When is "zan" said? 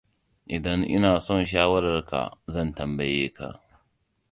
2.53-2.73